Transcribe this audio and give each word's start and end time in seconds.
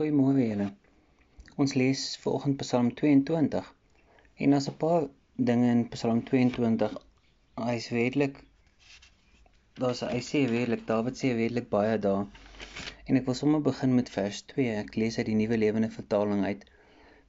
Goeiemôre 0.00 0.44
julle. 0.48 0.66
Ons 1.62 1.74
lees 1.76 2.02
vanoggend 2.20 2.56
Psalm 2.62 2.86
22. 2.98 3.66
En 4.44 4.54
daar's 4.54 4.68
'n 4.70 4.76
paar 4.82 5.02
dinge 5.48 5.66
in 5.72 5.82
Psalm 5.94 6.22
22. 6.30 6.94
Hy's 7.64 7.88
redelik 7.96 8.38
daar's 9.82 10.00
hy 10.00 10.22
sê 10.28 10.40
redelik, 10.52 10.86
Dawid 10.90 11.20
sê 11.20 11.34
redelik 11.40 11.68
baie 11.74 11.98
daar. 12.06 12.24
En 13.04 13.20
ek 13.20 13.28
wil 13.28 13.36
sommer 13.42 13.60
begin 13.66 13.92
met 13.94 14.08
vers 14.14 14.40
2. 14.54 14.70
Ek 14.84 14.96
lees 15.02 15.18
uit 15.18 15.28
die 15.28 15.36
Nuwe 15.42 15.58
Lewende 15.58 15.90
Vertaling 15.98 16.44
uit 16.44 16.64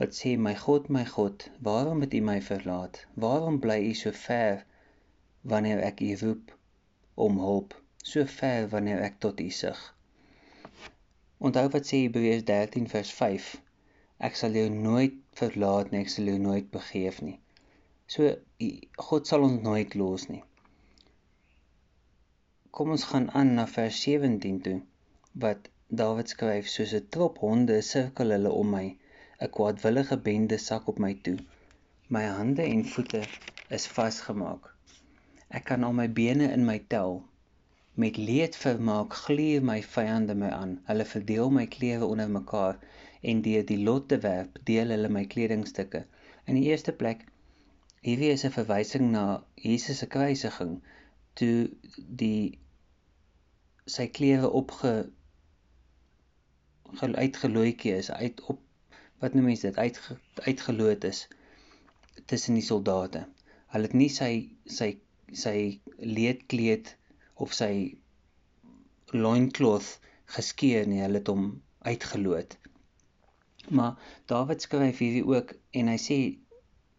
wat 0.00 0.16
sê: 0.20 0.32
"My 0.46 0.54
God, 0.64 0.88
my 0.88 1.04
God, 1.04 1.50
waarom 1.68 2.00
het 2.00 2.14
U 2.14 2.22
my 2.30 2.40
verlaat? 2.50 3.06
Waarom 3.26 3.60
bly 3.66 3.80
U 3.90 3.92
so 4.04 4.12
ver 4.22 4.64
wanneer 5.42 5.84
ek 5.90 6.00
U 6.00 6.16
roep 6.22 6.56
om 7.14 7.38
hulp? 7.48 7.76
So 8.14 8.24
ver 8.24 8.68
wanneer 8.76 9.04
ek 9.10 9.20
tot 9.26 9.44
U 9.48 9.50
sug?" 9.50 9.93
Onthou 11.44 11.68
wat 11.74 11.90
sê 11.90 12.00
Hebreërs 12.04 12.46
13 12.50 12.88
vers 12.94 13.12
5. 13.20 13.48
Ek 14.28 14.38
sal 14.40 14.56
jou 14.60 14.68
nooit 14.72 15.20
verlaat 15.40 15.92
nie, 15.92 16.02
ek 16.04 16.12
sal 16.14 16.30
jou 16.32 16.38
nooit 16.46 16.70
begeef 16.76 17.20
nie. 17.26 17.36
So 18.14 18.32
God 19.08 19.30
sal 19.30 19.46
ons 19.48 19.62
nooit 19.68 19.96
los 20.00 20.28
nie. 20.32 20.42
Kom 22.74 22.94
ons 22.96 23.06
gaan 23.10 23.30
aan 23.40 23.54
na 23.58 23.68
vers 23.76 24.00
17 24.08 24.60
toe 24.68 24.78
wat 25.46 25.70
Dawid 26.00 26.30
skryf 26.32 26.70
soos 26.70 26.92
'n 26.98 27.08
trop 27.14 27.36
honde 27.44 27.74
sirkel 27.88 28.32
hulle 28.34 28.52
om 28.60 28.70
my 28.76 28.86
'n 29.44 29.50
kwaadwillige 29.56 30.16
bende 30.28 30.58
sak 30.68 30.88
op 30.92 30.98
my 31.04 31.12
toe 31.26 31.38
my 32.16 32.22
hande 32.38 32.64
en 32.74 32.82
voete 32.92 33.20
is 33.78 33.86
vasgemaak 33.96 34.68
ek 35.58 35.64
kan 35.70 35.84
al 35.88 35.94
my 36.00 36.06
bene 36.18 36.46
in 36.56 36.64
my 36.70 36.78
tel 36.94 37.14
Met 37.94 38.16
leedvermaak 38.16 39.14
gluur 39.14 39.62
my 39.62 39.82
vyande 39.82 40.34
my 40.34 40.48
aan. 40.50 40.72
Hulle 40.88 41.04
verdeel 41.04 41.50
my 41.50 41.66
klere 41.66 42.04
onder 42.04 42.30
mekaar 42.30 42.78
en 43.20 43.42
deur 43.42 43.66
die 43.66 43.78
lot 43.78 44.08
te 44.08 44.18
werp, 44.18 44.58
deel 44.70 44.90
hulle 44.94 45.08
my 45.08 45.24
kledingstukke. 45.34 46.04
In 46.44 46.58
die 46.58 46.66
eerste 46.70 46.92
plek 47.02 47.22
hierdie 48.04 48.32
is 48.36 48.44
'n 48.44 48.56
verwysing 48.56 49.06
na 49.12 49.24
Jesus 49.54 49.98
se 50.02 50.06
kruisiging 50.14 50.74
toe 51.40 51.70
die 52.22 52.58
sy 53.96 54.06
klere 54.18 54.50
opge 54.60 54.92
uitgelooitjie 57.00 57.94
is 58.00 58.10
uit 58.10 58.42
op 58.52 58.60
wat 59.22 59.34
noem 59.34 59.48
mense 59.50 59.70
dit 59.70 59.78
uit 59.78 60.00
uitgeloot 60.50 61.04
is 61.04 61.24
tussen 62.26 62.58
die 62.58 62.66
soldate. 62.66 63.24
Hulle 63.72 63.88
het 63.88 63.96
nie 64.02 64.10
sy 64.18 64.30
sy 64.80 64.90
sy 65.44 65.56
leedkleed 65.98 66.94
of 67.34 67.54
sy 67.54 67.96
loincloth 69.12 69.98
geskeur 70.36 70.86
nie, 70.90 71.02
hulle 71.04 71.20
het 71.20 71.30
hom 71.30 71.50
uitgeloot. 71.84 72.56
Maar 73.68 73.98
Dawid 74.30 74.64
skryf 74.64 75.00
hierdie 75.00 75.24
ook 75.28 75.54
en 75.80 75.90
hy 75.92 75.98
sê 76.00 76.18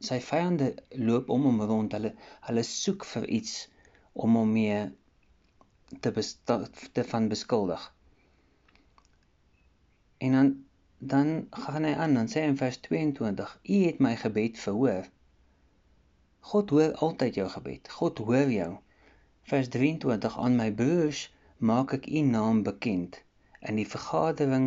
sy 0.05 0.19
vyande 0.21 0.73
loop 0.97 1.29
om 1.33 1.47
hom 1.47 1.61
rond, 1.69 1.93
hulle 1.97 2.13
hulle 2.47 2.63
soek 2.67 3.05
vir 3.13 3.27
iets 3.39 3.65
om 4.13 4.37
hom 4.39 4.53
mee 4.53 4.85
te 6.01 6.11
te 6.93 7.03
van 7.11 7.29
beskuldig. 7.31 7.91
En 10.25 10.31
dan 10.39 10.53
dan 10.97 11.47
gaan 11.49 11.83
hy 11.83 11.93
aan, 11.93 12.13
dan 12.13 12.29
sê 12.31 12.41
hy 12.41 12.53
in 12.53 12.57
vers 12.57 12.79
22: 12.87 13.59
U 13.63 13.77
het 13.83 13.99
my 13.99 14.15
gebed 14.17 14.57
verhoor. 14.59 15.09
God 16.51 16.69
hoor 16.69 16.93
altyd 17.07 17.35
jou 17.41 17.47
gebed. 17.49 17.89
God 17.99 18.21
hoor 18.25 18.51
jou. 18.51 18.71
Vers 19.45 19.67
23 19.69 20.37
aan 20.41 20.55
my 20.57 20.71
broers 20.73 21.19
maak 21.69 21.91
ek 21.93 22.07
u 22.09 22.21
naam 22.25 22.63
bekend. 22.65 23.19
In 23.61 23.77
die 23.77 23.85
vergadering 23.89 24.63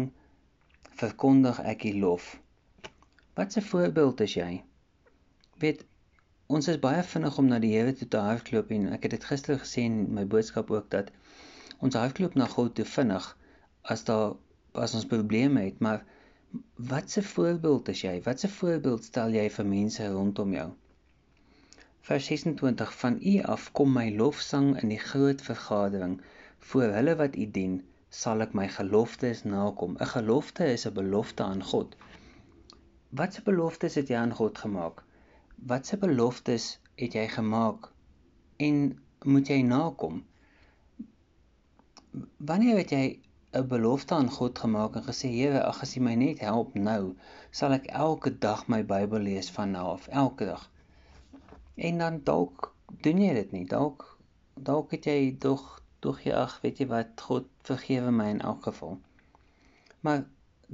verkondig 1.01 1.59
ek 1.73 1.83
u 1.91 1.93
lof. 2.05 2.29
Wat 3.41 3.56
'n 3.56 3.67
voorbeeld 3.71 4.23
is 4.27 4.37
jy? 4.39 4.62
Weet 5.65 5.83
ons 6.47 6.71
is 6.75 6.79
baie 6.87 7.03
vinnig 7.03 7.39
om 7.43 7.51
na 7.51 7.59
die 7.59 7.73
Here 7.75 7.93
toe 7.93 8.09
te 8.15 8.22
hardloop 8.28 8.71
en 8.77 8.87
ek 8.93 9.09
het 9.09 9.16
dit 9.16 9.28
gister 9.33 9.59
gesê 9.65 9.89
in 9.91 9.99
my 10.15 10.27
boodskap 10.37 10.71
ook 10.71 10.91
dat 10.95 11.10
ons 11.78 11.99
hardloop 11.99 12.39
na 12.39 12.47
God 12.55 12.75
toe 12.78 12.87
vinnig 12.95 13.28
as 13.83 14.05
daar 14.05 14.37
as 14.87 14.95
ons 14.95 15.10
probleme 15.10 15.66
het, 15.66 15.81
maar 15.81 16.05
wat 16.95 17.19
'n 17.19 17.31
voorbeeld 17.34 17.89
is 17.89 18.06
jy? 18.06 18.21
Wat 18.22 18.45
'n 18.45 18.56
voorbeeld 18.60 19.05
stel 19.05 19.34
jy 19.43 19.50
vir 19.50 19.66
mense 19.66 20.12
rondom 20.12 20.53
jou? 20.53 20.71
Vers 22.09 22.25
26 22.25 22.99
Van 22.99 23.19
U 23.21 23.43
af 23.43 23.65
kom 23.73 23.91
my 23.93 24.07
lofsang 24.17 24.69
in 24.83 24.89
die 24.89 24.99
groot 24.99 25.43
vergadering. 25.45 26.15
Voor 26.59 26.95
hulle 26.99 27.15
wat 27.17 27.35
U 27.37 27.45
dien 27.57 27.75
sal 28.19 28.45
ek 28.45 28.55
my 28.57 28.65
geloftes 28.77 29.43
nakom. 29.45 29.97
'n 29.99 30.09
gelofte 30.13 30.69
is 30.77 30.87
'n 30.89 30.95
belofte 30.99 31.43
aan 31.43 31.61
God. 31.73 31.97
Watse 33.21 33.43
beloftes 33.49 33.99
het 34.01 34.09
jy 34.09 34.17
aan 34.21 34.33
God 34.39 34.59
gemaak? 34.59 35.03
Watse 35.73 35.99
beloftes 36.07 36.71
het 37.03 37.19
jy 37.19 37.27
gemaak 37.35 37.91
en 38.57 38.81
moet 39.25 39.53
jy 39.53 39.61
nakom? 39.75 40.25
Wanneer 42.53 42.77
het 42.81 42.97
jy 42.97 43.05
'n 43.53 43.69
belofte 43.75 44.15
aan 44.15 44.33
God 44.39 44.59
gemaak 44.65 44.97
en 44.97 45.07
gesê 45.11 45.29
Here 45.37 45.63
ag 45.63 45.83
as 45.83 45.97
U 45.97 46.01
my 46.01 46.15
net 46.15 46.41
help 46.41 46.75
nou 46.75 47.15
sal 47.51 47.77
ek 47.81 47.93
elke 48.09 48.39
dag 48.39 48.67
my 48.67 48.83
Bybel 48.97 49.29
lees 49.31 49.51
van 49.61 49.71
nou 49.77 49.87
af 49.93 50.09
elke 50.09 50.45
dag 50.55 50.71
En 51.78 51.99
dan 51.99 52.21
dalk 52.25 52.75
doen 53.06 53.21
jy 53.22 53.34
dit 53.37 53.53
nie. 53.55 53.66
Dalk 53.71 54.05
dalk 54.69 54.91
het 54.97 55.05
jy 55.06 55.37
tog 55.39 55.62
tog 56.03 56.19
jy 56.27 56.33
ag, 56.34 56.56
weet 56.62 56.81
jy 56.83 56.87
wat, 56.91 57.22
God 57.27 57.47
vergewe 57.66 58.11
my 58.15 58.27
in 58.33 58.41
elk 58.50 58.65
geval. 58.66 58.99
Maar 60.06 60.25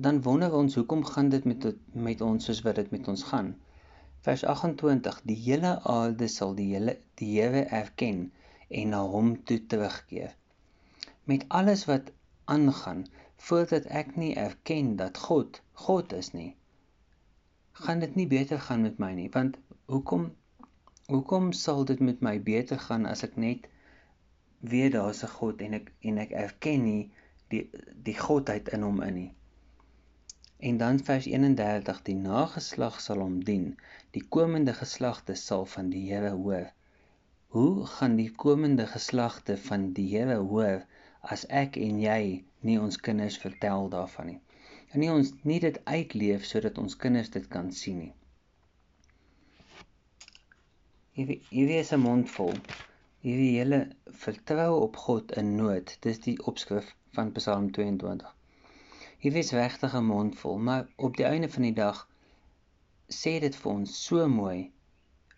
dan 0.07 0.23
wonder 0.23 0.53
ons 0.57 0.75
hoekom 0.75 1.05
gaan 1.05 1.29
dit 1.33 1.45
met 1.45 1.67
met 1.93 2.21
ons 2.21 2.49
soos 2.49 2.63
wat 2.67 2.81
dit 2.81 2.91
met 2.97 3.09
ons 3.13 3.25
gaan. 3.33 3.55
Vers 4.25 4.45
28: 4.45 5.21
Die 5.29 5.37
hele 5.37 5.75
aarde 5.97 6.29
sal 6.33 6.55
die 6.57 6.71
hele 6.73 6.97
die 7.21 7.31
Here 7.35 7.65
erken 7.81 8.33
en 8.69 8.95
na 8.97 9.03
hom 9.15 9.35
toe 9.45 9.61
terugkeer. 9.67 10.33
Met 11.25 11.45
alles 11.49 11.85
wat 11.91 12.13
aangaan, 12.45 13.05
voordat 13.37 13.85
ek 14.03 14.17
nie 14.17 14.33
erken 14.47 14.97
dat 14.97 15.21
God 15.29 15.61
God 15.73 16.13
is 16.13 16.33
nie, 16.33 16.55
gaan 17.85 18.01
dit 18.01 18.15
nie 18.15 18.27
beter 18.27 18.61
gaan 18.61 18.83
met 18.89 18.99
my 18.99 19.13
nie, 19.13 19.29
want 19.37 19.61
hoekom 19.93 20.31
Hoekom 21.13 21.53
sal 21.53 21.85
dit 21.85 22.01
met 22.01 22.21
my 22.25 22.39
beter 22.45 22.79
gaan 22.83 23.03
as 23.09 23.23
ek 23.27 23.35
net 23.43 23.67
weet 24.73 24.93
daar's 24.95 25.19
'n 25.27 25.33
God 25.33 25.65
en 25.67 25.75
ek 25.79 25.91
en 26.11 26.21
ek 26.23 26.31
erken 26.43 26.85
nie 26.85 27.03
die 27.55 27.65
die 28.07 28.15
godheid 28.21 28.71
in 28.79 28.87
hom 28.87 29.03
in 29.09 29.15
nie. 29.15 29.33
En 30.71 30.79
dan 30.83 31.01
vers 31.09 31.27
31 31.33 32.01
die 32.09 32.17
nageslag 32.21 32.97
sal 33.07 33.21
hom 33.25 33.37
dien. 33.51 33.67
Die 34.17 34.25
komende 34.39 34.75
geslagte 34.81 35.37
sal 35.43 35.69
van 35.75 35.91
die 35.91 36.03
Here 36.09 36.33
hoor. 36.47 36.73
Hoe 37.59 37.87
gaan 37.97 38.17
die 38.17 38.31
komende 38.47 38.87
geslagte 38.97 39.57
van 39.69 39.93
die 39.93 40.09
Here 40.17 40.41
hoor 40.55 40.87
as 41.21 41.45
ek 41.65 41.77
en 41.77 42.01
jy 42.01 42.45
nie 42.61 42.81
ons 42.81 42.97
kinders 42.97 43.37
vertel 43.47 43.91
daarvan 43.99 44.33
nie? 44.33 44.41
En 44.93 45.05
nie 45.05 45.13
ons 45.19 45.37
nie 45.43 45.61
dit 45.69 45.85
uitleef 45.85 46.49
sodat 46.55 46.79
ons 46.79 46.97
kinders 46.97 47.31
dit 47.37 47.49
kan 47.49 47.73
sien 47.73 48.07
nie. 48.07 48.15
Hierdie 51.15 51.79
is 51.79 51.93
'n 51.95 52.01
mond 52.03 52.31
vol. 52.37 52.57
Hierdie 53.25 53.51
hele 53.57 53.77
vertrou 54.23 54.81
op 54.87 54.97
God 55.03 55.35
in 55.43 55.53
nood. 55.59 55.93
Dis 56.07 56.19
die 56.25 56.35
opskrif 56.51 56.89
van 57.19 57.31
Psalm 57.37 57.69
22. 57.77 58.33
Hierdie 59.23 59.45
is 59.47 59.53
regtig 59.55 59.95
'n 59.95 60.09
mond 60.09 60.35
vol, 60.41 60.59
maar 60.59 60.89
op 60.97 61.21
die 61.21 61.27
einde 61.29 61.49
van 61.49 61.63
die 61.69 61.77
dag 61.77 62.01
sê 63.21 63.37
dit 63.47 63.61
vir 63.61 63.73
ons 63.73 63.95
so 64.07 64.27
mooi. 64.29 64.73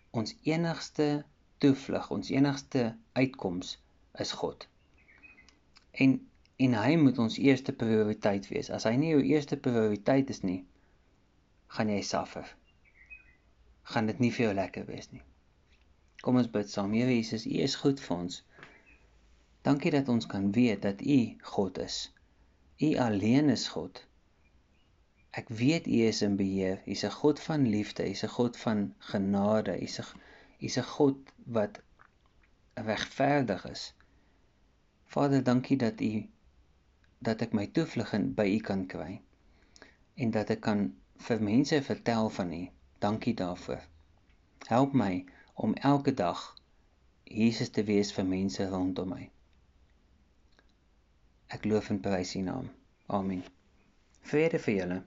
Ons 0.09 0.33
enigste 0.55 1.25
toevlug, 1.57 2.09
ons 2.17 2.33
enigste 2.39 2.97
uitkoms 3.13 3.77
is 4.25 4.33
God. 4.41 4.67
En 5.91 6.19
en 6.57 6.73
hy 6.73 6.95
moet 6.95 7.17
ons 7.27 7.37
eerste 7.37 7.73
prioriteit 7.85 8.49
wees. 8.49 8.73
As 8.73 8.89
hy 8.89 8.95
nie 8.97 9.13
jou 9.13 9.21
eerste 9.21 9.57
prioriteit 9.57 10.29
is 10.33 10.41
nie, 10.41 10.65
gaan 11.77 11.89
jy 11.93 12.01
suffer. 12.01 12.55
Gaan 13.83 14.09
dit 14.09 14.19
nie 14.19 14.33
vir 14.33 14.49
jou 14.49 14.53
lekker 14.65 14.89
wees 14.89 15.11
nie. 15.11 15.21
Kom 16.27 16.35
ons 16.35 16.49
bid 16.51 16.67
saam. 16.67 16.91
Here 16.91 17.07
Jesus, 17.07 17.45
U 17.47 17.59
is 17.63 17.77
goed 17.79 18.01
vir 18.03 18.13
ons. 18.17 18.41
Dankie 19.63 19.93
dat 19.95 20.09
ons 20.11 20.25
kan 20.27 20.49
weet 20.51 20.81
dat 20.83 20.99
U 20.99 21.19
God 21.53 21.77
is. 21.79 21.99
U 22.83 22.89
alleen 22.99 23.47
is 23.53 23.63
God. 23.71 24.01
Ek 25.39 25.47
weet 25.61 25.87
U 25.87 26.01
is 26.09 26.19
in 26.27 26.35
beheer. 26.35 26.81
U 26.83 26.91
is 26.97 27.05
'n 27.07 27.15
God 27.19 27.39
van 27.45 27.63
liefde, 27.75 28.03
U 28.03 28.11
is 28.11 28.23
'n 28.27 28.33
God 28.33 28.59
van 28.63 28.81
genade, 29.11 29.77
U 29.77 29.87
is 29.87 29.95
'n 30.01 30.19
U 30.59 30.65
is 30.71 30.77
'n 30.77 30.83
God 30.89 31.31
wat 31.59 31.79
regverdig 32.73 33.63
is. 33.71 33.85
Vader, 35.05 35.43
dankie 35.43 35.77
dat 35.77 36.01
U 36.01 36.27
dat 37.19 37.41
ek 37.41 37.53
my 37.53 37.67
toevlug 37.67 38.11
by 38.35 38.49
U 38.57 38.59
kan 38.59 38.85
kry 38.85 39.21
en 40.15 40.31
dat 40.31 40.49
ek 40.49 40.61
kan 40.67 40.93
vir 41.29 41.41
mense 41.41 41.81
vertel 41.81 42.29
van 42.29 42.53
U. 42.53 42.67
Dankie 42.99 43.33
daarvoor. 43.33 43.81
Help 44.67 44.93
my 44.93 45.25
om 45.57 45.73
elke 45.73 46.13
dag 46.13 46.41
Jesus 47.23 47.69
te 47.73 47.83
wees 47.83 48.11
vir 48.13 48.25
mense 48.25 48.65
rondom 48.69 49.09
my. 49.09 49.23
Ek 51.55 51.65
loof 51.65 51.89
en 51.89 51.99
prys 52.03 52.35
U 52.37 52.41
naam. 52.45 52.67
Amen. 53.17 53.41
Vrede 54.29 54.59
vir 54.59 54.75
julle. 54.79 54.97